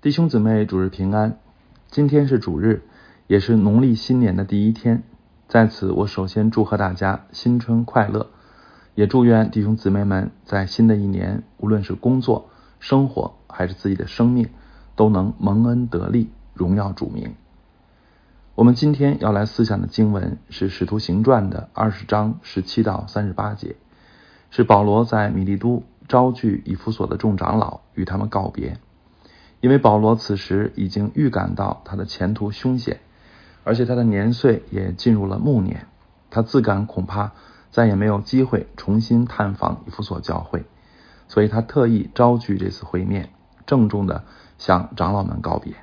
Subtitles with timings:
[0.00, 1.40] 弟兄姊妹，主日平安。
[1.90, 2.84] 今天是主日，
[3.26, 5.02] 也是农历新年的第一天。
[5.48, 8.28] 在此，我首先祝贺大家新春快乐，
[8.94, 12.48] 也祝愿弟兄姊妹们在新的一年，无论是工作、
[12.78, 14.50] 生活还是自己的生命，
[14.94, 17.34] 都能蒙恩得利，荣耀主名。
[18.54, 23.74] 我们今天要来思想的经文是《使徒行传》的二十章十七到三十八节，
[24.50, 28.78] 是保罗在米利都招聚以弗所的众长老，与他们告别。
[29.60, 33.00] 因为保罗此时已经预感到他的前途凶险，
[33.64, 35.86] 而且他的年岁也进入了暮年，
[36.30, 37.32] 他自感恐怕
[37.70, 40.64] 再也没有机会重新探访以弗所教会，
[41.26, 43.30] 所以他特意招聚这次会面，
[43.66, 44.24] 郑重的
[44.58, 45.74] 向长老们告别。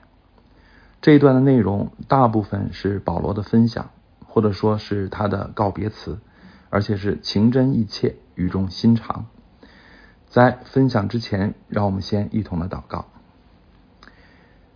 [1.01, 3.91] 这一段的内容大部分是保罗的分享，
[4.25, 6.17] 或者说是他的告别词，
[6.69, 9.25] 而且是情真意切、语重心长。
[10.27, 13.05] 在分享之前，让我们先一同的祷告。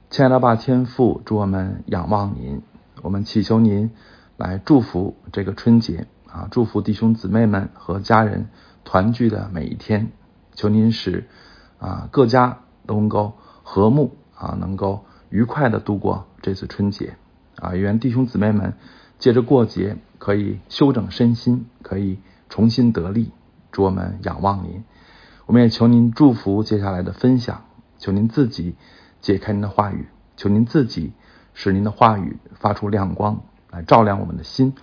[0.10, 2.64] 亲爱的爸天父，祝我们仰望您，
[3.04, 3.92] 我们祈求您
[4.38, 8.48] 来祝福这个春节啊，祝福弟兄姊妹们和家人
[8.84, 10.12] 团聚的每一天。
[10.56, 11.28] 求您使
[11.78, 17.16] 啊各家都能够和睦啊，能够愉快的度过这次春节
[17.58, 17.76] 啊。
[17.76, 18.74] 愿弟兄姊妹们
[19.20, 22.18] 借着过节可以修整身心，可以
[22.50, 23.32] 重新得力。
[23.72, 24.84] 祝我们仰望您，
[25.46, 27.66] 我们也求您祝福接下来的分享，
[28.00, 28.74] 求您自己。
[29.22, 31.14] 解开您的话语，求您自己
[31.54, 34.74] 使您的话语发出亮光，来照亮我们的心，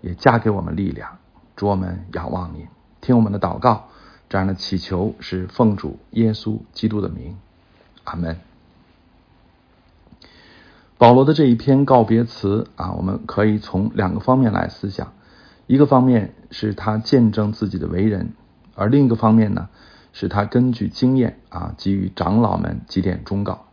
[0.00, 1.18] 也加给我们力量。
[1.54, 2.66] 主我们仰望您，
[3.00, 3.88] 听我们的祷告，
[4.28, 7.36] 这样的祈求是奉主耶稣基督的名，
[8.04, 8.38] 阿门。
[10.98, 15.12] 保罗的这一篇告别词啊，我们可以从两个方面来思想，
[15.66, 18.32] 一个方面是他见证自己的为人，
[18.74, 19.68] 而另一个方面呢，
[20.12, 23.65] 是他根据经验啊，给予长老们几点忠告。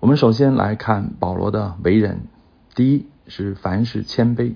[0.00, 2.22] 我们首先来看保罗的为人，
[2.74, 4.54] 第一是凡事谦卑。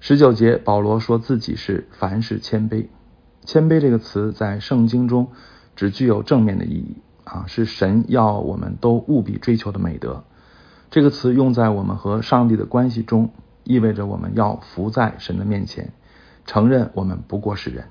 [0.00, 2.86] 十九节，保罗说自己是凡事谦卑。
[3.44, 5.28] 谦卑这个词在圣经中
[5.76, 10.24] 只具有正面的意义啊，是神要我们都务必追求的美德。
[10.90, 13.32] 这个词用在我们和上帝的关系中，
[13.64, 15.92] 意味着我们要伏在神的面前，
[16.46, 17.84] 承认我们不过是人；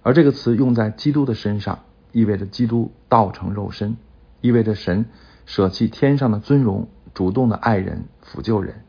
[0.00, 1.80] 而这个词用在基督的身上，
[2.12, 3.98] 意味着基督道成肉身，
[4.40, 5.04] 意味着神。
[5.46, 8.84] 舍弃天上的尊荣，主动的爱人、抚救人，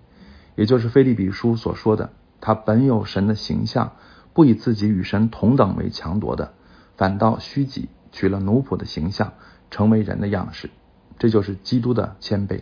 [0.56, 2.12] 也就是菲利比书所说的，
[2.42, 3.94] 他本有神的形象，
[4.34, 6.54] 不以自己与神同等为强夺的，
[6.96, 9.34] 反倒虚己，取了奴仆的形象，
[9.70, 10.70] 成为人的样式。
[11.18, 12.62] 这就是基督的谦卑。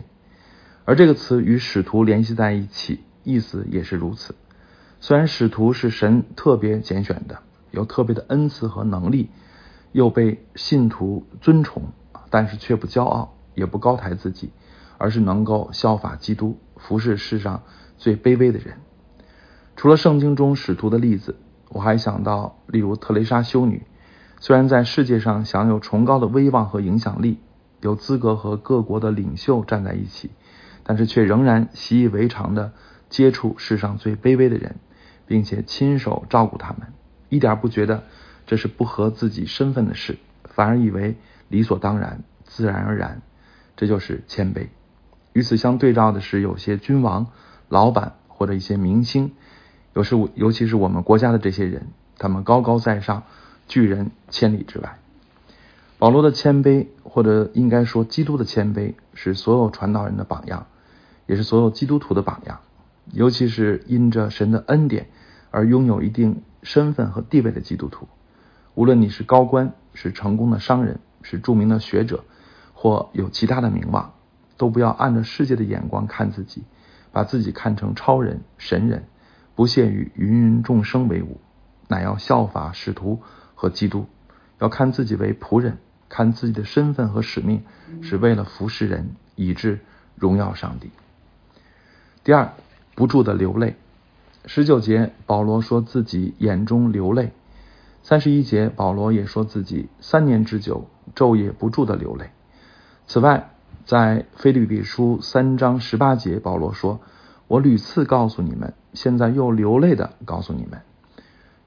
[0.84, 4.34] 而这个词与使徒联系在一起，意思也是如此。
[5.00, 7.38] 虽然使徒是神特别拣选的，
[7.70, 9.30] 有特别的恩赐和能力，
[9.92, 11.84] 又被信徒尊崇，
[12.30, 13.33] 但是却不骄傲。
[13.54, 14.50] 也不高抬自己，
[14.98, 17.62] 而是能够效法基督，服侍世上
[17.96, 18.76] 最卑微的人。
[19.76, 21.36] 除了圣经中使徒的例子，
[21.68, 23.82] 我还想到，例如特蕾莎修女，
[24.38, 27.38] 虽然在世界上享有崇高的威望和影响力，
[27.80, 30.30] 有资格和各国的领袖站在一起，
[30.84, 32.72] 但是却仍然习以为常的
[33.08, 34.76] 接触世上最卑微的人，
[35.26, 36.92] 并且亲手照顾他们，
[37.28, 38.04] 一点不觉得
[38.46, 41.16] 这是不合自己身份的事，反而以为
[41.48, 43.22] 理所当然、自然而然。
[43.76, 44.68] 这就是谦卑。
[45.32, 47.26] 与此相对照的是，有些君王、
[47.68, 49.32] 老板或者一些明星，
[49.92, 53.24] 有时尤其是我们国家的这些人，他们高高在上，
[53.66, 54.98] 拒人千里之外。
[55.98, 60.66] 保罗的谦卑，或者应该说基督的谦卑，是所有传道人的榜样，
[61.26, 62.60] 也是所有基督徒的榜样。
[63.12, 65.08] 尤其是因着神的恩典
[65.50, 68.08] 而拥有一定身份和地位的基督徒，
[68.74, 72.24] 无论你是高官，是成功的商人，是著名的学者。
[72.84, 74.12] 或有其他的名望，
[74.58, 76.64] 都不要按着世界的眼光看自己，
[77.12, 79.04] 把自己看成超人、神人，
[79.54, 81.40] 不屑与芸芸众生为伍，
[81.88, 83.22] 乃要效法使徒
[83.54, 84.04] 和基督，
[84.58, 85.78] 要看自己为仆人，
[86.10, 87.62] 看自己的身份和使命
[88.02, 89.80] 是为了服侍人，以致
[90.14, 90.90] 荣耀上帝。
[92.22, 92.52] 第二，
[92.94, 93.76] 不住的流泪。
[94.44, 97.30] 十九节，保罗说自己眼中流泪；
[98.02, 102.28] 三十一节，保罗也说自己三年之久，昼夜不住的流泪。
[103.06, 103.50] 此外，
[103.84, 107.00] 在菲律比书三章十八节，保罗说
[107.48, 110.80] ：“我屡次告诉你们，现在又流泪的告诉你们。”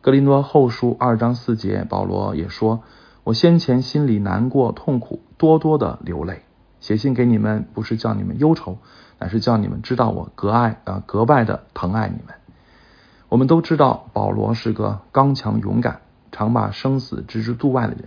[0.02, 2.82] 格林多后书二章四节，保罗也说
[3.24, 6.42] ：“我先前心里难过痛苦，多多的流泪。
[6.80, 8.80] 写信给你们，不是叫你们忧愁，
[9.20, 12.36] 乃是叫你们知道我格爱啊格外的疼爱你们。”
[13.30, 16.02] 我们都知道，保罗是个刚强勇敢、
[16.32, 18.06] 常把生死置之度外的人，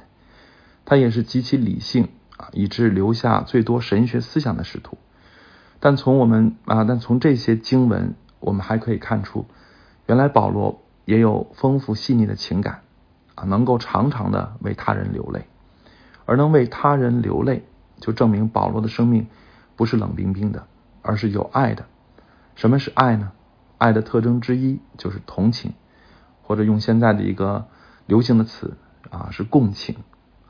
[0.85, 2.09] 他也是极其理性。
[2.41, 4.97] 啊，以致留下最多神学思想的使徒。
[5.79, 9.45] 但从我们啊，但从这些经文，我们还可以看出，
[10.07, 12.81] 原来保罗也有丰富细腻的情感
[13.35, 15.47] 啊，能够常常的为他人流泪，
[16.25, 17.67] 而能为他人流泪，
[18.01, 19.27] 就证明保罗的生命
[19.77, 20.67] 不是冷冰冰的，
[21.03, 21.85] 而是有爱的。
[22.55, 23.33] 什么是爱呢？
[23.77, 25.73] 爱的特征之一就是同情，
[26.43, 27.69] 或者用现在的一个
[28.07, 28.77] 流行的词
[29.11, 29.97] 啊，是共情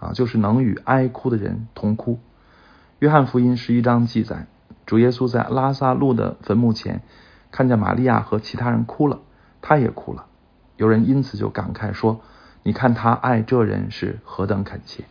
[0.01, 2.19] 啊，就是能与哀哭的人同哭。
[2.99, 4.47] 约翰福音十一章记载。
[4.87, 7.03] 主耶稣在拉萨路的坟墓前，
[7.53, 9.21] 看见玛利亚和其他人哭了，
[9.63, 10.27] 他也哭了。
[10.77, 12.23] 有人因此就感慨说
[12.65, 15.05] ：“你看他爱这人是何等恳切。”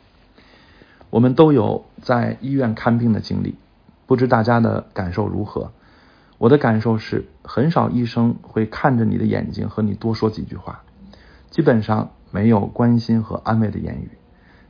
[1.09, 3.55] 我们都有在医院看病的经历，
[4.05, 5.71] 不知大家的感受如何？
[6.37, 10.83] 我的感受是，很少医生会看着你的眼睛和你多说几句话，
[11.49, 14.09] 基本上没有关心和安慰的言语，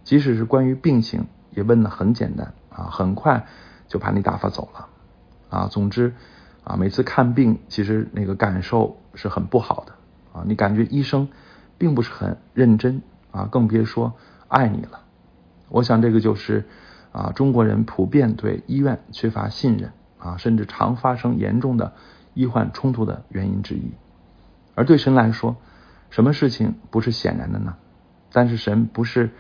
[0.04, 3.46] 即使是关于病情，也问的很简单啊，很快
[3.88, 4.88] 就把你打发走了。
[5.50, 6.14] 啊，总之，
[6.64, 9.94] 啊，每次看病，其实那个感受是很不好的
[10.34, 10.44] 啊。
[10.46, 11.28] 你感觉医生
[11.78, 13.02] 并不是很认真
[13.32, 14.14] 啊，更别说
[14.48, 15.02] 爱你了。
[15.70, 16.68] 我想这个就是
[17.12, 21.94] 啊，中国人普遍对医院缺乏信任啊，甚至常发生严重的
[22.34, 23.92] 医患冲突的原因之一。
[24.76, 25.58] 而对神来说，
[26.10, 27.76] 什么事情不是显然的呢？
[28.32, 29.32] 但是神不是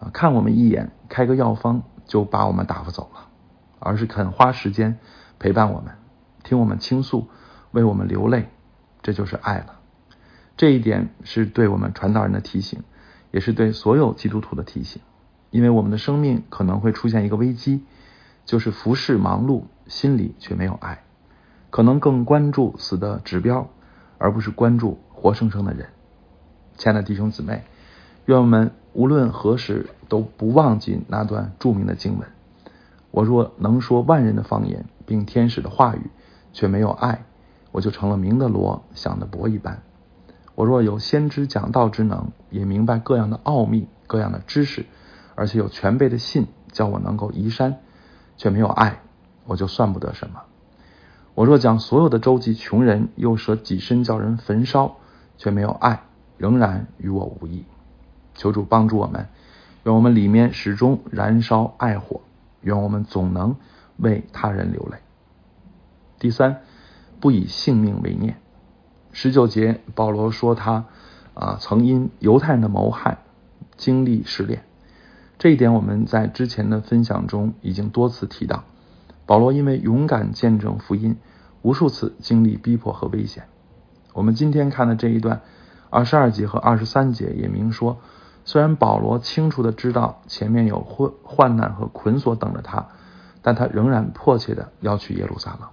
[0.00, 3.28] 啊，看我们一眼，开个药方就把我们打发走了，
[3.78, 4.98] 而是肯花时间。
[5.38, 5.94] 陪伴我们，
[6.44, 7.28] 听我们倾诉，
[7.70, 8.48] 为我们流泪，
[9.02, 9.80] 这就是爱了。
[10.56, 12.82] 这一点是对我们传道人的提醒，
[13.30, 15.02] 也是对所有基督徒的提醒。
[15.50, 17.84] 因为我们的生命可能会出现一个危机，
[18.46, 21.04] 就是服侍忙碌，心里却没有爱，
[21.68, 23.68] 可能更关注死的指标，
[24.16, 25.88] 而不是关注活生生的人。
[26.76, 27.64] 亲爱的弟兄姊妹，
[28.26, 32.28] 愿我们无论何时都不忘记那段著名的经文。
[33.12, 36.10] 我若能说万人的方言，并天使的话语，
[36.52, 37.24] 却没有爱，
[37.70, 39.80] 我就成了明的罗，想的博一般。
[40.56, 44.86] 我若有先知讲道之能，也明白各样的奥秘、各样的知识，
[45.36, 47.76] 而且有全备的信，叫我能够移山，
[48.36, 49.02] 却没有爱，
[49.44, 50.42] 我就算不得什么。
[51.34, 54.96] 我若将所有的周济穷人，又舍己身叫人焚烧，
[55.36, 56.02] 却没有爱，
[56.38, 57.64] 仍然与我无益。
[58.36, 59.28] 求主帮助我们，
[59.84, 62.20] 愿我们里面始终燃烧爱火。
[62.62, 63.56] 愿我们总能
[63.96, 64.98] 为他人流泪。
[66.18, 66.62] 第三，
[67.20, 68.38] 不以性命为念。
[69.12, 70.86] 十九节，保罗说他
[71.34, 73.18] 啊曾因犹太人的谋害
[73.76, 74.64] 经历试炼，
[75.38, 78.64] 这一点我们在之前的分享中已经多次提到。
[79.26, 81.16] 保罗因为勇敢见证福音，
[81.62, 83.44] 无数次经历逼迫和危险。
[84.12, 85.42] 我们今天看的这一段
[85.88, 87.98] 二十二节和二十三节也明说。
[88.46, 92.86] 虽然保罗清楚的知道前面有患患难和捆锁等着他，
[93.42, 95.68] 但他仍然迫切的要去耶路撒冷。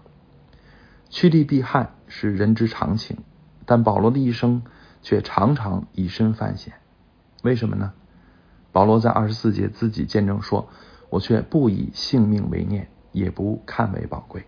[1.10, 3.18] 趋利避害是人之常情，
[3.68, 4.64] 但保罗的一生
[5.04, 6.74] 却常常以身犯险。
[7.44, 7.94] 为什么呢？
[8.72, 10.68] 保罗在二十四节自己见证说
[11.12, 14.46] ：“我却不以性命为念，也不看为宝贵。”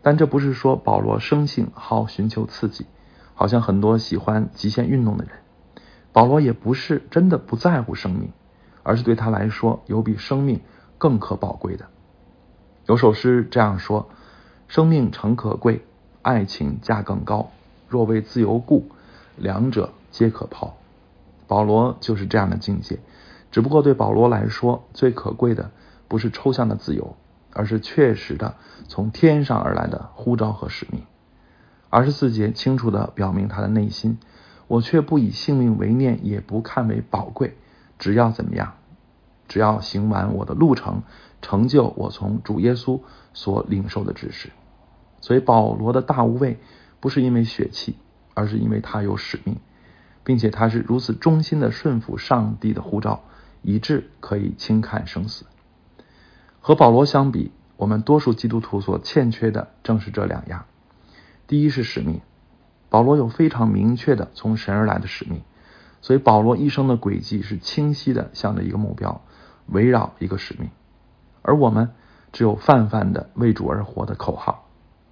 [0.00, 2.86] 但这不是说保罗生性好寻求刺激，
[3.34, 5.34] 好像很多喜欢极限运动的人。
[6.14, 8.30] 保罗也不是真的不在乎生命，
[8.84, 10.60] 而是对他来说有比生命
[10.96, 11.86] 更可宝贵的。
[12.86, 14.08] 有首诗这样说
[14.68, 15.84] ：“生命诚可贵，
[16.22, 17.50] 爱情价更高。
[17.88, 18.88] 若为自由故，
[19.36, 20.76] 两者皆可抛。”
[21.48, 23.00] 保罗就是这样的境界。
[23.50, 25.72] 只不过对保罗来说，最可贵的
[26.06, 27.16] 不是抽象的自由，
[27.52, 28.54] 而是确实的
[28.86, 31.02] 从天上而来的呼召和使命。
[31.90, 34.18] 二十四节清楚的表明他的内心。
[34.74, 37.56] 我却不以性命为念，也不看为宝贵。
[37.96, 38.74] 只要怎么样？
[39.46, 41.02] 只要行完我的路程，
[41.40, 43.00] 成就我从主耶稣
[43.32, 44.50] 所领受的指示。
[45.20, 46.58] 所以保罗的大无畏，
[46.98, 47.96] 不是因为血气，
[48.34, 49.58] 而是因为他有使命，
[50.24, 53.22] 并且他是如此忠心的顺服上帝的呼召，
[53.62, 55.44] 以致可以轻看生死。
[56.60, 60.64] 和保罗相比，我们多数基督徒所欠缺的正是这两样：
[61.46, 62.20] 第一是使命。
[62.94, 65.42] 保罗有非常明确的从神而来的使命，
[66.00, 69.22] 所以保罗一生的轨迹是清晰的，向着一个目标，
[69.66, 70.70] 围绕一个使命。
[71.42, 71.90] 而我们
[72.30, 74.68] 只有泛泛的为主而活的口号，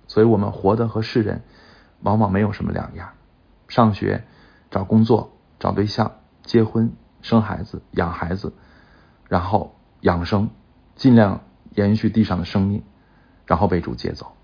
[0.07, 1.43] 所以我们活的和世人
[2.03, 3.15] 往往没有什么两样。
[3.67, 4.23] 上学、
[4.71, 6.13] 找工作、找对象、
[6.45, 8.53] 结婚、生孩子、养孩子，
[9.29, 10.51] 然后养生，
[10.95, 11.41] 尽量
[11.75, 12.85] 延续地上的生命，
[13.45, 14.37] 然后被主接走。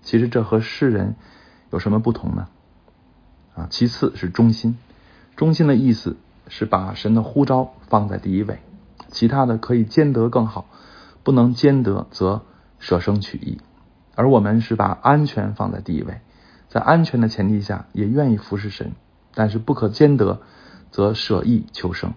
[0.00, 1.16] 其实这和世人
[1.68, 2.48] 有什么不同呢？
[3.68, 4.78] 其次是忠心，
[5.36, 6.16] 忠心的意思
[6.48, 8.60] 是把神的呼召放在第一位，
[9.08, 10.66] 其他的可以兼得更好，
[11.22, 12.42] 不能兼得，则
[12.78, 13.60] 舍生取义。
[14.14, 16.20] 而我们是把安全放在第一位，
[16.68, 18.92] 在安全的前提下，也愿意服侍神，
[19.34, 20.40] 但是不可兼得，
[20.90, 22.12] 则舍义求生。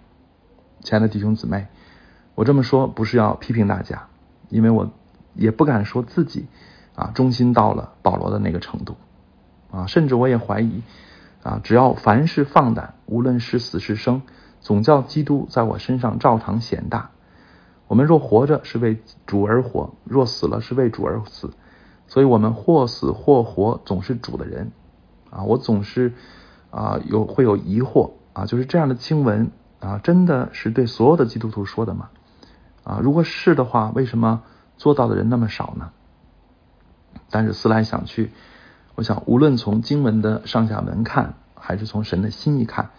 [0.82, 1.68] 亲爱的弟兄姊妹，
[2.36, 4.08] 我这么说不是要批评大家，
[4.50, 4.92] 因为我
[5.34, 6.48] 也不敢说自己
[6.96, 8.98] 啊忠心到了保罗的那个程度
[9.72, 10.82] 啊，甚至我也怀疑
[11.44, 14.22] 啊，只要凡事放胆，无论是死是生，
[14.62, 17.12] 总叫基督在我身上照常显大。
[17.88, 18.98] 我们若活着是为
[19.28, 21.52] 主而活，若死了是为主而死，
[22.08, 24.72] 所以我们或死或活，总是主的人
[25.30, 25.44] 啊。
[25.44, 26.14] 我总是
[26.72, 29.52] 啊有会有疑惑啊，就是这样的经文。
[29.80, 32.10] 啊，真的是对所有的基督徒说的吗？
[32.86, 34.44] 啊，如果是的话，为什么
[34.78, 35.92] 做到的人那么少呢？
[37.30, 38.32] 但是思来想去，
[38.96, 42.92] 我想无论从经文的上下文看，还是从神的心意看，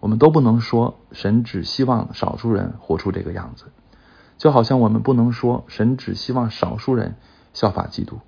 [0.00, 3.66] 我们都不能说神只希望少数人活出这个样子，
[4.38, 7.16] 就好像我们不能说神只希望少数人
[7.52, 8.20] 效法基督，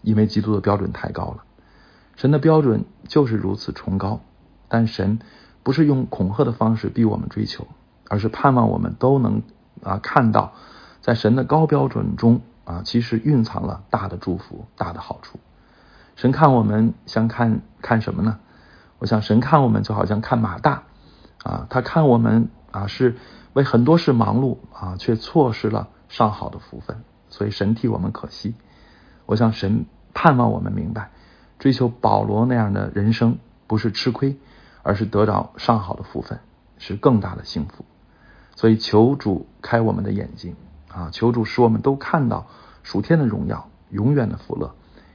[0.00, 1.44] 因为基督的标准太高了，
[2.16, 4.20] 神的标准就是如此崇高，
[4.68, 5.18] 但神。
[5.64, 7.68] 不是用恐吓的方式逼我们追求，
[8.08, 9.42] 而是盼望我们都能
[9.84, 10.54] 啊看到，
[11.00, 15.38] 在神的高标准中啊，其实蕴藏了大的祝福、大的好处。
[16.16, 18.38] 神看我们像看看什么呢？
[18.98, 20.84] 我想神看我们就好像看马大
[21.42, 23.16] 啊，他看我们啊是
[23.52, 28.54] 为很多事忙碌啊，却错失了上好的福分，所以神替我们可惜。
[29.26, 31.10] 我想神盼望我们明白，
[31.58, 34.38] 追求保罗那样的人生不是吃亏。
[34.84, 36.40] 而是得到上好的福分，
[36.76, 37.84] 是更大的幸福。
[38.56, 40.56] 所以求主开我们的眼睛
[40.88, 41.10] 啊！
[41.12, 42.48] 求主使我们都看到
[42.82, 44.74] 属天的荣耀、永远的福乐，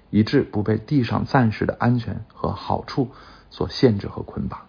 [0.10, 3.10] 以致不被地上暂时的安全和好处
[3.50, 4.62] 所限制和捆绑。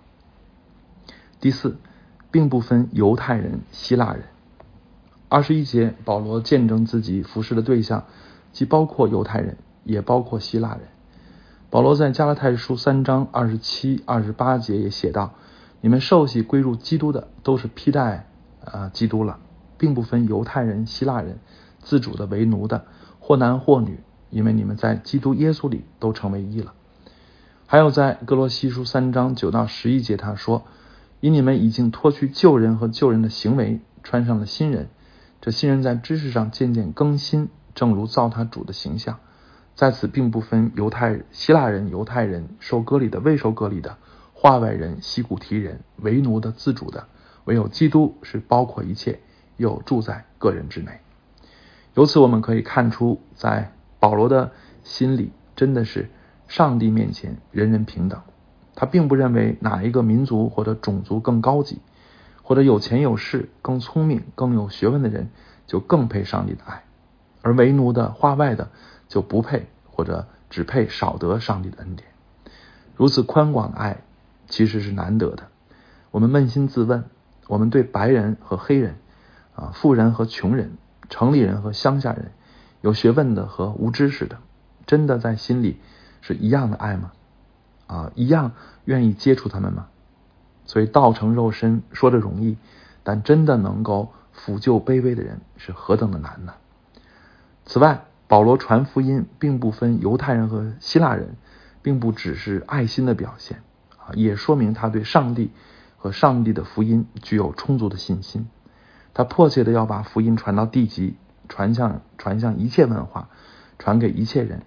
[1.41, 1.79] 第四，
[2.31, 4.25] 并不分犹太人、希腊人。
[5.29, 8.05] 二十一节，保罗见证自己服侍的对象，
[8.53, 10.81] 既包括犹太人，也包括希腊人。
[11.71, 15.35] 保罗在加拉太书三章二十七、二十八节也写道
[15.83, 18.27] ：“你们受洗归入基督的，都是披戴
[18.65, 19.39] 啊基督了，
[19.77, 21.39] 并不分犹太人、希腊人，
[21.81, 22.87] 自主的为奴的，
[23.21, 26.75] 或男或女，因为你们在基督耶稣里都成为一了。”
[27.67, 30.65] 还有在哥罗西书三章九到十一节，他说
[31.21, 34.89] ：“因你们已经脱去旧人和旧人的行为，穿上了新人，
[35.41, 39.19] 这新人在知识上渐渐更新，正如造他主的形象。”
[39.75, 43.97] 在此并不分犹太、希腊人、犹太人受割礼的、未受割礼的、
[44.35, 47.07] 化外人、西古提人、为奴的、自主的，
[47.45, 49.21] 唯有基督是包括一切，
[49.57, 50.99] 又住在个人之内。
[51.95, 53.71] 由此我们可以看出，在
[54.01, 54.53] 保罗的
[54.83, 56.11] 心里，真的是
[56.47, 58.21] 上帝面前人人平等。
[58.75, 61.81] 他并不认为哪一个民族或者种族更高级，
[62.43, 65.31] 或者有钱有势、更聪明、更有学问的人
[65.67, 66.85] 就更配上帝的爱，
[67.43, 68.71] 而为奴的、化外的。
[69.09, 72.07] 就不配或者只配少得上帝的恩典。
[72.95, 74.03] 如此宽广的爱
[74.49, 75.45] 其实是难得的。
[76.11, 77.05] 我们扪心自问，
[77.47, 78.97] 我们对白人和黑人
[79.55, 80.77] 啊，富人和穷人，
[81.09, 82.33] 城里人和乡下人，
[82.81, 84.39] 有学问的和无知识的，
[84.87, 85.81] 真的在心里
[86.21, 87.13] 是一样的爱吗？
[87.87, 88.53] 啊，一样
[88.85, 89.87] 愿意接触他们吗？
[90.65, 92.57] 所以道成肉身说的容易，
[93.03, 96.55] 但真的能够抚救卑微的人是何等的难呢？
[97.65, 98.05] 此外。
[98.31, 101.37] 保罗传福音，并不分犹太人和希腊人，
[101.81, 103.63] 并不只是爱心的表现
[103.97, 105.51] 啊，也说明他对上帝
[105.97, 108.47] 和上帝的福音具有充足的信心。
[109.15, 111.17] 他迫切的要把福音传到地极，
[111.49, 113.29] 传向传向一切文化，
[113.79, 114.63] 传给一切人，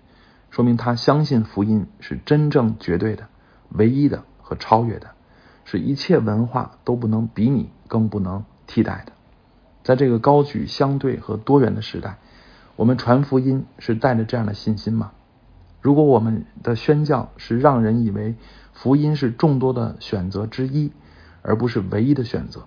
[0.50, 3.28] 说明他相信福音是真正绝对的、
[3.70, 5.12] 唯一的和超越的，
[5.64, 9.14] 是一切文化都不能比拟、更不能替代的。
[9.84, 12.18] 在这个高举相对和多元的时代。
[12.78, 15.12] 我们传福音是带着这样的信心吗？
[15.82, 18.36] 如果我们的宣教是让人以为
[18.74, 20.92] 福音是众多的选择之一，
[21.44, 22.64] 而不是唯一的选择，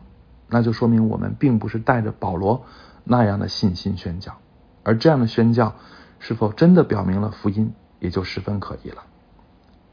[0.49, 2.65] 那就说明我们并不是带着保罗
[3.05, 4.39] 那样的信心宣教。
[4.83, 5.77] 而这样的宣教
[6.19, 9.05] 是否真的表明了福音，也就十分可疑了。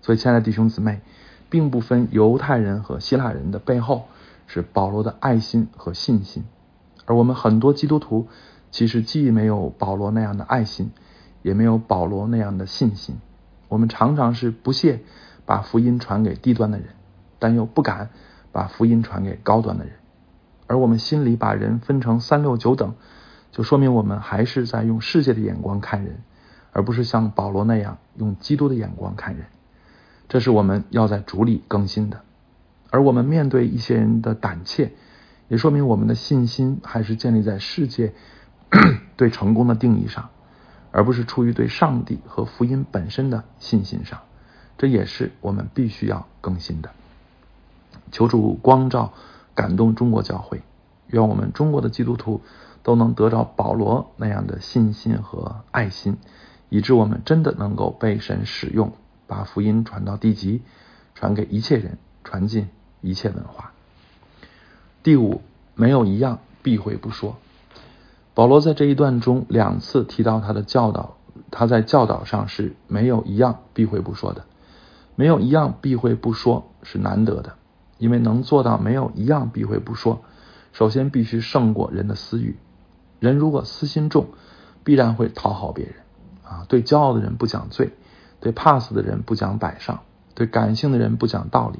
[0.01, 1.01] 所以，亲爱的弟兄姊妹，
[1.50, 4.08] 并不分犹太人和希腊人的背后
[4.48, 6.44] 是保罗的爱心和信心，
[7.06, 8.27] 而我们很多基督徒。
[8.72, 10.94] 其实既没有保罗那样的爱心，
[11.41, 13.20] 也没有保罗那样的信心。
[13.68, 15.01] 我们常常是不屑
[15.46, 16.88] 把福音传给低端的人，
[17.38, 18.12] 但又不敢
[18.53, 19.96] 把福音传给高端的人。
[20.72, 22.96] 而我们心里把人分成三六九等，
[23.51, 26.22] 就说明我们还是在用世界的眼光看人，
[26.72, 29.48] 而不是像保罗那样用基督的眼光看人。
[30.30, 32.22] 这是我们要在主里更新的。
[32.90, 34.94] 而我们面对一些人的胆怯，
[35.50, 38.13] 也说明我们的信心还是建立在世界。
[39.18, 40.30] 对成功的定义上，
[40.94, 44.22] 而不是出于对上帝和福音本身的信心上。
[44.78, 46.92] 这也是我们必须要更新的。
[48.13, 49.12] 求主光照、
[49.55, 50.62] 感动中国教会，
[51.08, 52.41] 愿我们中国的基督徒
[52.84, 56.17] 都能得着保罗那样的信心和爱心，
[56.70, 58.93] 以致我们真的能够被神使用，
[59.27, 60.62] 把福音传到地极，
[61.13, 62.70] 传给一切人，传进
[63.01, 63.72] 一切文化。
[65.03, 65.41] 第五，
[65.75, 67.38] 没有一样避讳不说。
[68.34, 71.17] 保罗在这一段中两次提到他的教导，
[71.51, 74.46] 他在教导上是没有一样避讳不说的。
[75.15, 77.55] 没有一样避讳不说是难得的，
[78.01, 80.24] 因为能做到没有一样避讳不说，
[80.74, 82.58] 首先必须胜过人的私欲。
[83.20, 84.29] 人如果私心重，
[84.84, 85.93] 必然会讨好别人
[86.43, 86.65] 啊。
[86.67, 87.91] 对骄傲的人不讲罪，
[88.39, 90.00] 对怕死的人不讲摆上，
[90.34, 91.77] 对感性的人不讲道理，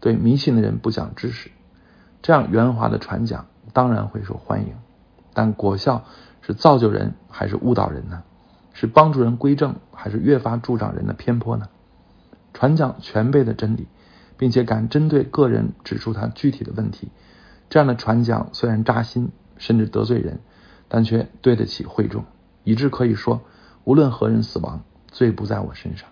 [0.00, 1.52] 对迷信的人不讲知识。
[2.20, 4.74] 这样圆滑的传讲当然会受欢迎，
[5.32, 6.02] 但果效
[6.42, 8.24] 是造就人还是误导人呢？
[8.72, 11.68] 是帮助人归正，还是越发助长人的偏颇呢？
[12.52, 13.86] 传讲全备的真理，
[14.40, 17.10] 并且敢针对个人指出他具体的问题，
[17.68, 20.40] 这样的传讲虽然扎心，甚至得罪人，
[20.88, 22.24] 但却对得起会众，
[22.64, 23.42] 以致可以说，
[23.84, 26.08] 无论何人死亡，罪不在我身上。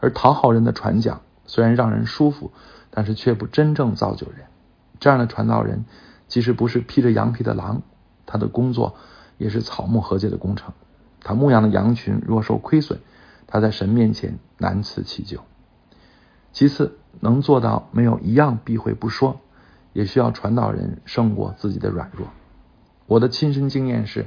[0.00, 2.52] 而讨好人的传讲虽然让人舒服，
[2.90, 4.40] 但是却不真正造就人。
[4.98, 5.86] 这样的传道人，
[6.28, 7.80] 即使不是披着羊皮的狼，
[8.26, 8.96] 他的工作
[9.38, 10.74] 也是草木和解的工程。
[11.22, 13.00] 他牧养的羊群若受亏损，
[13.46, 15.42] 他在神面前难辞其咎。
[16.52, 19.40] 其次，能做到没有一样避讳不说，
[19.92, 22.28] 也需要传道人胜过自己的软弱。
[23.06, 24.26] 我的亲身经验是，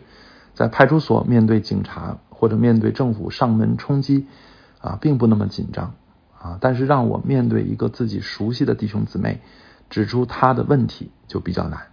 [0.53, 4.27] 在派出所面对警察或者面对政府上门冲击
[4.79, 5.95] 啊，并不那么紧张
[6.39, 9.41] 啊，但是让我面对一个自己熟悉的弟兄姊妹。
[9.89, 11.89] 指出他的问题就比较难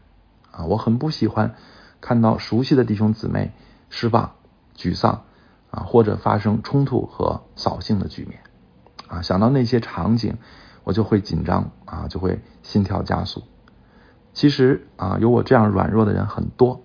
[0.53, 0.65] 啊！
[0.65, 1.55] 我很不喜欢
[2.01, 3.53] 看到熟悉的弟兄姊妹
[3.91, 4.37] 失望、
[4.75, 5.25] 沮丧
[5.71, 8.41] 啊，或者发生冲突和扫兴的局面
[9.11, 9.21] 啊。
[9.21, 10.39] 想到那些场景，
[10.85, 13.43] 我就会紧张啊，就会心跳加速。
[14.33, 16.81] 其实啊，有我这样软弱的人很多，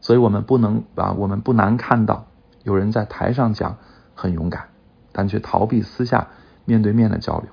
[0.00, 2.26] 所以我们不能啊，我们不难看到
[2.64, 3.78] 有人在台上讲
[4.14, 4.68] 很勇敢，
[5.12, 6.28] 但却逃避私下
[6.64, 7.52] 面对面的交流；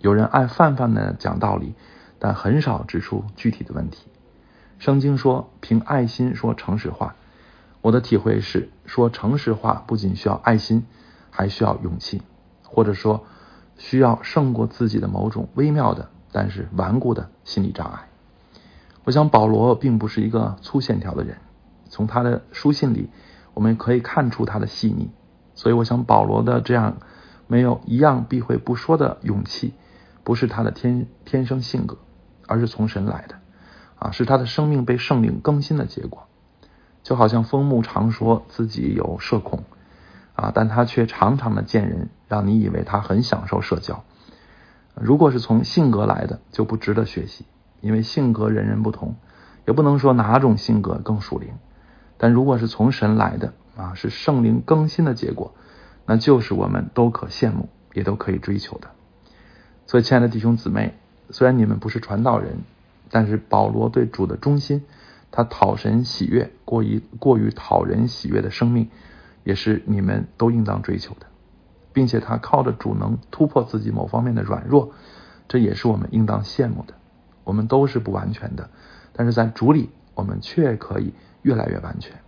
[0.00, 1.74] 有人爱泛泛的讲道理。
[2.22, 4.06] 但很少指出具体的问题。
[4.78, 7.16] 圣经说：“凭爱心说诚实话。”
[7.80, 10.84] 我的体会是，说诚实话不仅需要爱心，
[11.30, 12.20] 还需要勇气，
[12.62, 13.24] 或者说
[13.80, 18.08] 需要胜过自己的某种微妙的但是顽固的心理障碍。
[19.04, 21.38] 我想保罗并不是一个粗线条的人，
[21.88, 23.08] 从他的书信里
[23.54, 25.10] 我们可以看出他的细腻。
[25.54, 26.98] 所以，我想保罗的这样
[27.46, 29.72] 没有一样避讳不说的勇气，
[30.22, 31.96] 不是他的天天生性格。
[32.46, 33.36] 而是从神来的，
[34.00, 36.26] 啊，是他的生命被圣灵更新的结果。
[37.04, 39.62] 就好像枫木常说自己有社恐，
[40.40, 44.04] 啊，但他却常常的见人，让你以为他很享受社交。
[44.94, 47.44] 如果是从性格来的，就不值得学习，
[47.80, 49.16] 因为性格人人不同，
[49.66, 51.50] 也不能说哪种性格更属灵。
[52.16, 55.54] 但如果是从神来的，啊，是圣灵更新的结果，
[56.06, 58.88] 那就是我们都可羡慕，也都可以追求的。
[59.86, 60.94] 所以，亲爱的弟兄姊妹。
[61.32, 62.58] 虽然你们不是传道人，
[63.08, 64.84] 但是保罗对主的忠心，
[65.30, 68.90] 他讨神喜悦过于过于讨人喜悦的生命，
[69.44, 71.26] 也是你们都应当追求的，
[71.92, 74.92] 并且他靠着主能突破自己某方面的软弱，
[75.48, 76.94] 这也是我们应当羡慕的。
[77.44, 78.70] 我们都是不完全的，
[79.12, 82.20] 但是在主里，我们却可以越来越完全。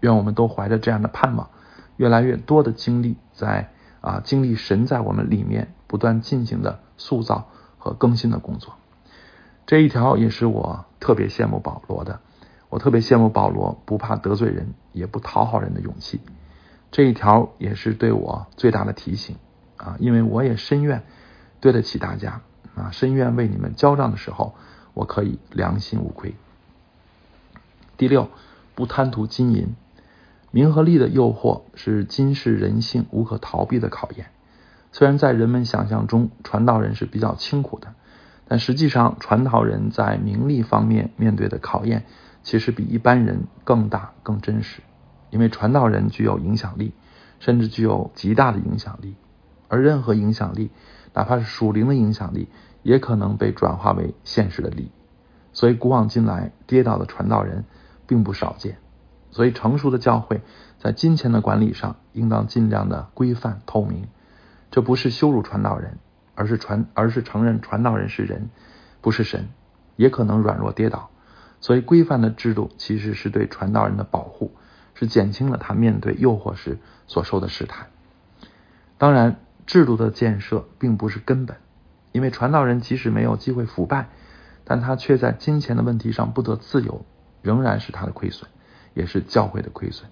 [0.00, 1.50] 愿我们都怀着这样的盼望，
[1.96, 3.70] 越来越多的经历，在
[4.00, 7.48] 啊经历神在我们里面不断进行的塑造。
[7.84, 8.74] 和更新的工作，
[9.66, 12.20] 这一条也是我特别羡慕保罗的。
[12.68, 16.20] 我特别羡慕保罗不怕得罪人，也不讨好人的勇气。
[16.92, 19.36] 这一条也是对我最大的提醒
[19.78, 19.96] 啊！
[19.98, 21.02] 因为我也深愿
[21.58, 22.42] 对得起大家
[22.76, 24.54] 啊，深愿为你们交账的时候，
[24.92, 26.34] 我可以良心无愧。
[27.96, 28.28] 第六，
[28.74, 29.74] 不贪图金银，
[30.50, 34.26] 名和利的诱惑是今世人性无可逃避的考验。
[34.92, 37.94] 虽然在人们想象中，传道人是比较清苦的，
[38.46, 42.04] 但实际上，传道人在名利方面面对的考验，
[42.42, 44.82] 其实比一般人更大、更真实。
[45.32, 46.92] 因为传道人具有影响力，
[47.40, 49.16] 甚至具有极大的影响力，
[49.66, 50.70] 而任何影响力，
[51.14, 52.48] 哪怕是属灵的影响力，
[52.82, 54.90] 也可能被转化为现实的利益。
[55.54, 57.64] 所以，古往今来，跌倒的传道人
[58.06, 58.76] 并不少见。
[59.30, 60.42] 所以，成熟的教会，
[60.78, 64.08] 在金钱的管理上，应当尽量的规范透明。
[64.70, 65.98] 这不是羞辱传道人，
[66.34, 68.50] 而是传，而是承认传道人是人，
[69.00, 69.48] 不是神，
[69.96, 71.08] 也可能软弱跌倒。
[71.60, 74.52] 所以，规范的制度其实是对传道人的保护，
[75.02, 77.88] 是减轻了他面对诱惑时所受的试探。
[78.98, 81.56] 当然，制度的建设并不是根本，
[82.12, 84.10] 因为传道人即使没有机会腐败，
[84.62, 87.04] 但他却在金钱的问题上不得自由，
[87.42, 88.48] 仍然是他的亏损，
[88.94, 90.08] 也是教会的亏损。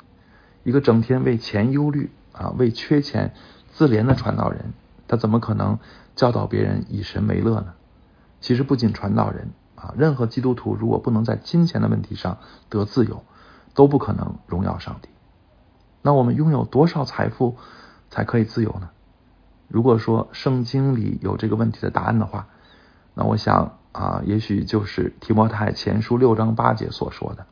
[0.64, 3.33] 一个整天为钱忧虑啊，为缺钱
[3.70, 4.72] 自怜的传道人，
[5.07, 5.79] 他怎么可能
[6.16, 7.74] 教导别人以神为乐呢？
[8.40, 13.22] 其实，不仅传道人啊，任何基督徒如果不能在金钱的问题上得自由，
[13.80, 15.08] 都不可能荣耀上帝。
[16.02, 17.56] 那我们拥有多少财富
[18.10, 18.90] 才可以自由呢？
[19.68, 22.48] 如果说圣经里有这个问题的答案的话，
[23.14, 27.46] 那我想啊，也许就是提摩太前书六章八节所说的，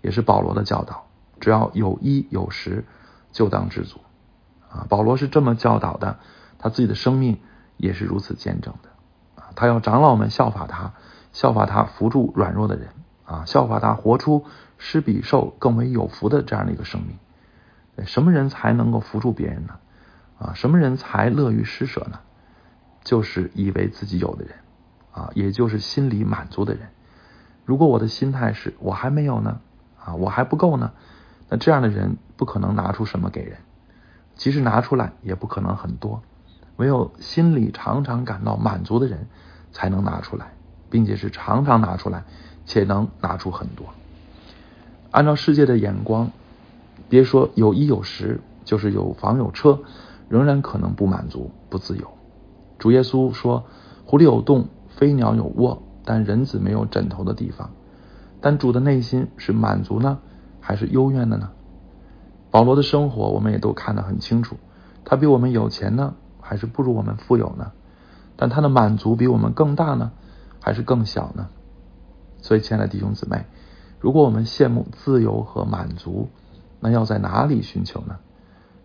[0.00, 1.08] 也是保罗的教导。
[1.40, 2.86] 只要有衣有食，
[3.30, 4.00] 就当知足。
[4.70, 6.20] 啊，保罗是这么教导的，
[6.58, 7.38] 他自己的生命
[7.76, 9.42] 也是如此见证的。
[9.42, 10.94] 啊，他要长老们效法他，
[11.34, 12.88] 效法他扶助软弱的人，
[13.26, 14.44] 啊，效法他活出
[14.78, 17.18] 施比受更为有福的这样的一个生命。
[18.06, 19.74] 什么人才能够扶助别人呢？
[20.38, 22.20] 啊，什么人才乐于施舍呢？
[23.02, 24.54] 就是以为自己有的人，
[25.12, 26.88] 啊，也就是心里满足的人。
[27.64, 29.60] 如果我的心态是我还没有呢，
[30.04, 30.92] 啊，我还不够呢。
[31.48, 33.58] 那这样的人不可能拿出什么给人，
[34.34, 36.22] 即使拿出来也不可能很多。
[36.76, 39.28] 唯有心里常常感到满足的人，
[39.72, 40.52] 才能拿出来，
[40.90, 42.24] 并且是常常拿出来，
[42.66, 43.86] 且能拿出很多。
[45.10, 46.30] 按照世界的眼光，
[47.08, 49.80] 别说有衣有食，就是有房有车，
[50.28, 52.08] 仍然可能不满足、不自由。
[52.78, 53.64] 主耶稣说
[54.04, 57.70] ：“狐狸有洞，飞鸟有窝，但人子没有枕头的地方。”
[58.42, 60.18] 但主的内心是满足呢？
[60.60, 61.50] 还是幽怨的呢？
[62.50, 64.56] 保罗的生活我们也都看得很清楚，
[65.04, 67.72] 他比我们有钱呢，还是不如我们富有呢？
[68.36, 70.12] 但他的满足比我们更大呢，
[70.60, 71.48] 还是更小呢？
[72.46, 73.44] 所以，亲爱的弟兄姊妹，
[73.98, 76.28] 如果我们羡慕自由和满足，
[76.78, 78.20] 那要在哪里寻求呢？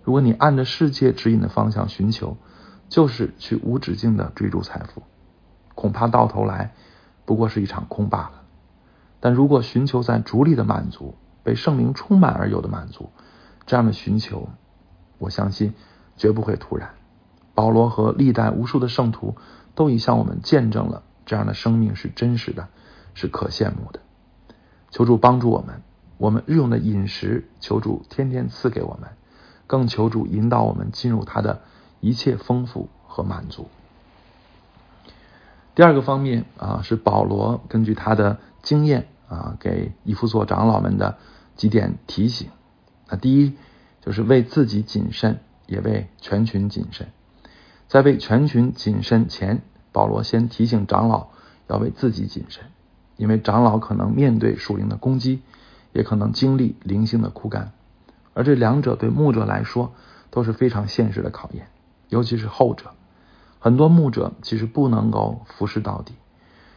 [0.02, 2.38] 如果你按着世界指引的方向寻求，
[2.90, 5.04] 就是去无止境的追逐财富，
[5.76, 6.74] 恐怕到头来
[7.24, 8.42] 不过是一场空罢了。
[9.20, 13.12] 但如果寻求在主里的满足，被圣灵充满而有的满足，
[13.68, 14.50] 这样的寻求，
[15.20, 15.76] 我相信
[16.18, 16.96] 绝不会突然。
[17.54, 19.36] 保罗和历代无数的圣徒
[19.76, 22.70] 都已向我们见证了这样的生命是真实的，
[23.14, 24.00] 是可羡慕的。
[24.90, 25.82] 求主帮助我们，
[26.18, 29.12] 我们日用的饮食，求主天天赐给我们，
[29.68, 31.62] 更求主引导我们进入他的
[32.00, 33.68] 一切丰富和满足。
[35.76, 41.18] 第二个方面啊，是保罗根据他的经验啊，给以弗所长老们的。
[41.54, 42.50] 几点提醒：
[43.08, 43.56] 那第一
[44.00, 47.10] 就是为自己谨慎，也为全群谨慎。
[47.88, 51.28] 在为全群谨慎前，保罗先提醒长老
[51.68, 52.64] 要为自己谨慎，
[53.22, 55.44] 因为长老可能面对属灵的攻击，
[55.94, 57.72] 也可能经历灵性的枯干，
[58.34, 59.94] 而这两者对牧者来说
[60.32, 61.68] 都是非常现实的考验，
[62.10, 62.94] 尤其是后者。
[63.60, 66.16] 很多牧者其实不能够服侍到底，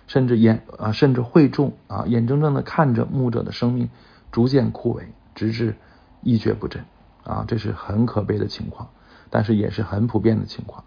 [0.07, 3.89] 甚至眼啊，甚至会众啊，眼睁睁的看着牧者的生命。
[4.31, 5.05] 逐渐枯萎，
[5.37, 5.77] 直至
[6.21, 6.85] 一蹶不振
[7.23, 7.45] 啊！
[7.47, 8.89] 这是很可悲的情况，
[9.31, 10.83] 但是也是很普遍的情况。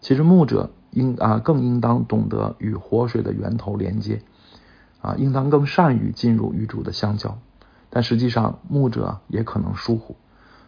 [0.00, 4.22] 其实牧者应啊更应当懂得与活水的源头连接
[5.00, 7.38] 啊，应当更善于进入与主的相交。
[7.90, 10.16] 但实际上，牧者也可能疏忽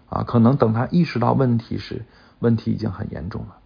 [0.08, 2.06] 啊，可能等他意识到问题时，
[2.38, 3.58] 问题已经很严重了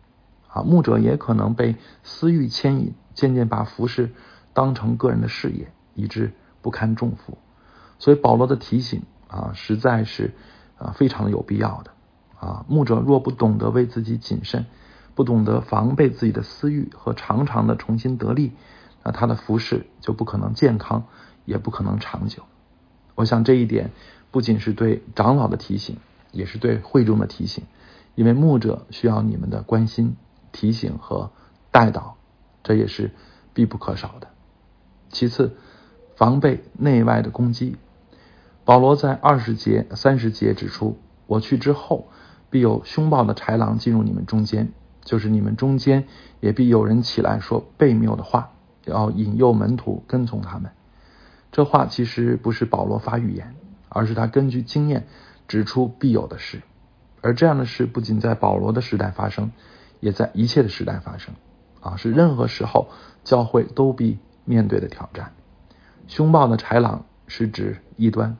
[0.48, 0.62] 啊。
[0.62, 4.12] 牧者也可能被私欲牵引，渐渐把服饰
[4.52, 7.38] 当成个人的事业，以致不堪重负。
[8.00, 10.32] 所以保罗的提醒啊，实在是
[10.76, 11.92] 啊非常的有必要的
[12.40, 12.64] 啊。
[12.68, 14.66] 牧者若不懂得为自己谨慎，
[15.14, 18.52] 不懂得防备自己的私欲和常常的重新得力，
[19.04, 21.04] 那他的服饰就不可能健康，
[21.44, 22.42] 也不可能长久。
[23.14, 23.90] 我想这一点
[24.30, 25.98] 不仅是对长老的提醒，
[26.32, 27.64] 也是对会众的提醒，
[28.14, 30.16] 因为牧者需要你们的关心、
[30.50, 31.30] 提醒和
[31.70, 32.16] 带导，
[32.62, 33.12] 这也是
[33.52, 34.28] 必不可少的。
[35.10, 35.56] 其次，
[36.16, 37.76] 防备内外的攻击。
[38.64, 42.08] 保罗在二十节、三十节指出：“我去之后，
[42.48, 44.72] 必有凶暴的豺狼进入你们中间，
[45.04, 46.08] 就是你们中间
[46.40, 48.53] 也必有人起来说悖谬的话，
[48.86, 50.70] 要引诱门徒跟从他们。”
[51.52, 53.54] 这话其实不是保罗发预言，
[53.88, 55.06] 而是他根据经验
[55.46, 56.62] 指出必有的事。
[57.20, 59.52] 而这样的事不仅在保罗的时代发生，
[60.00, 61.34] 也在一切的时代发生。
[61.80, 62.88] 啊，是任何时候
[63.22, 65.32] 教会都必面对的挑战。
[66.08, 68.36] 凶暴的豺狼是指异端。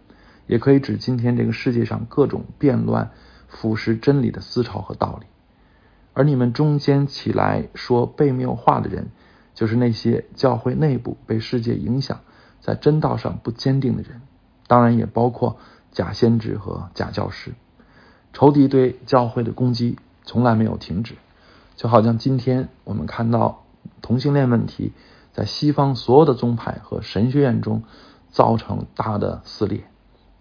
[0.46, 3.12] 也可以指今天这个世界上各种变乱、
[3.48, 5.26] 腐蚀真理的思潮和道理，
[6.12, 9.08] 而你们中间起来说悖谬话的人，
[9.54, 12.20] 就是那些教会内部被世界影响、
[12.60, 14.20] 在真道上不坚定的人，
[14.66, 15.56] 当然也包括
[15.92, 17.54] 假先知和假教师。
[18.32, 21.14] 仇敌对教会的攻击从来没有停止，
[21.76, 23.64] 就好像今天我们看到
[24.02, 24.92] 同性恋问题
[25.32, 27.84] 在西方所有的宗派和神学院中
[28.30, 29.84] 造成大的撕裂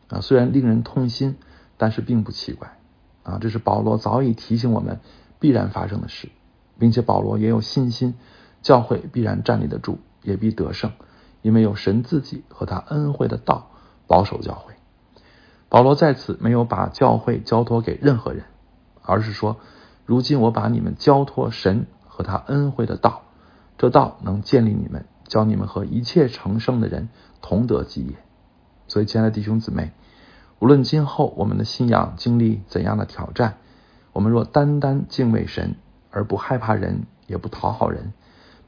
[0.09, 1.35] 啊，虽然令人痛心，
[1.77, 2.77] 但是并不奇怪
[3.21, 4.99] 啊，这是保罗早已提醒我们
[5.39, 6.29] 必然发生的事，
[6.79, 8.15] 并且保罗也有信心，
[8.63, 10.93] 教会必然站立得住，也必得胜，
[11.43, 13.69] 因为有神自己和他恩惠的道
[14.07, 14.73] 保守教会。
[15.69, 18.45] 保罗在此没有把教会交托给任何人，
[19.01, 19.57] 而是说
[20.05, 23.23] ：“如今我把你们交托神和他恩惠的道，
[23.77, 27.09] 这道能建立你们，教你们和一切成圣的人
[27.41, 28.15] 同得基业。”
[28.87, 29.91] 所以，亲爱的弟兄姊妹，
[30.59, 33.57] 无论今后我们的信仰经历怎样的挑战，
[34.11, 35.75] 我们若单单敬畏神，
[36.11, 38.13] 而不害怕人，也不讨好人，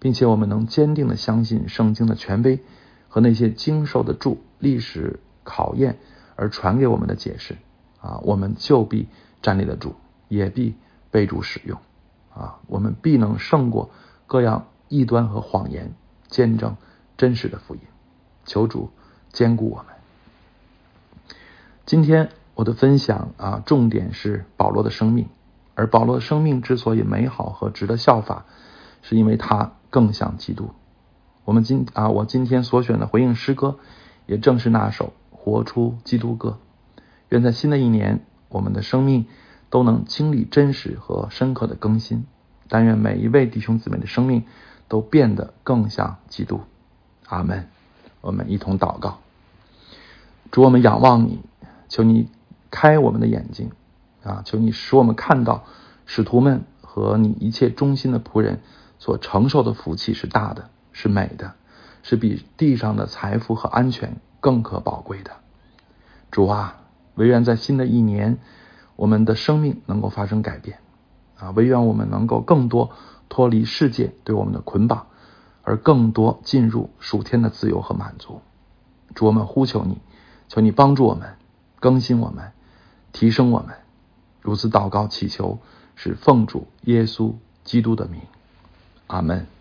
[0.06, 2.60] 并且我们能坚定的相信圣经的权威
[3.10, 5.98] 和那些经受得住历史考验。
[6.36, 7.56] 而传给我们的解释
[8.00, 9.08] 啊，我们就必
[9.42, 9.96] 站立得住，
[10.28, 10.76] 也必
[11.10, 11.80] 被主使用
[12.36, 13.90] 啊，我们必能胜过
[14.28, 15.94] 各样异端和谎言，
[16.28, 16.78] 见证
[17.18, 17.82] 真实的福音。
[18.46, 18.92] 求主
[19.32, 19.86] 兼顾我们。
[21.88, 25.30] 今天我的分享啊，重点是保罗的生命，
[25.74, 28.46] 而保罗的生命之所以美好和值得效法，
[29.02, 30.72] 是因为他更像基督。
[31.46, 33.80] 我们今啊，我今天所选的回应诗歌，
[34.26, 35.14] 也正是那首。
[35.32, 36.58] 活出基督歌，
[37.30, 39.26] 愿在新的一年，我们的生命
[39.70, 42.26] 都能经历真实和深刻的更新。
[42.68, 44.44] 但愿每一位弟兄姊妹的生命
[44.90, 46.60] 都变得更像基督。
[47.28, 47.70] 阿门。
[48.22, 49.20] 我们一同祷告，
[50.50, 51.40] 主，我们仰望你，
[51.88, 52.28] 求你
[52.72, 53.70] 开我们的眼睛
[54.24, 54.42] 啊！
[54.44, 55.64] 求你使我们看到
[56.08, 58.62] 使徒们和你一切忠心的仆人
[59.06, 61.54] 所承受的福气是大的，是美的，
[62.02, 64.18] 是比地上的财富和安全。
[64.40, 65.32] 更可宝贵的
[66.32, 66.82] 主啊，
[67.14, 68.40] 唯愿在新的一年，
[68.96, 70.80] 我们的生命能够发生改变
[71.38, 71.52] 啊！
[71.52, 72.90] 唯愿我们能够更多
[73.30, 75.06] 脱离世界对我们的捆绑，
[75.62, 78.42] 而更多进入属天的自由和满足。
[79.14, 80.00] 主，我们呼求你，
[80.48, 81.36] 求你帮助我们，
[81.80, 82.54] 更新我们，
[83.12, 83.76] 提升我们。
[84.42, 85.60] 如此祷告祈求，
[85.96, 88.22] 是奉主耶稣基督的名，
[89.08, 89.55] 阿门。